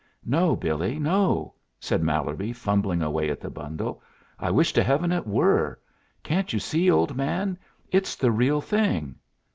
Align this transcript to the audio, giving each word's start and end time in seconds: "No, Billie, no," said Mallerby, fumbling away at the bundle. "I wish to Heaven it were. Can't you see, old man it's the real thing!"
"No, 0.25 0.55
Billie, 0.55 0.97
no," 0.97 1.53
said 1.79 2.01
Mallerby, 2.01 2.53
fumbling 2.53 3.03
away 3.03 3.29
at 3.29 3.39
the 3.39 3.51
bundle. 3.51 4.01
"I 4.39 4.49
wish 4.49 4.73
to 4.73 4.81
Heaven 4.83 5.11
it 5.11 5.27
were. 5.27 5.79
Can't 6.23 6.51
you 6.53 6.57
see, 6.57 6.89
old 6.89 7.15
man 7.15 7.55
it's 7.91 8.15
the 8.15 8.31
real 8.31 8.61
thing!" 8.61 9.17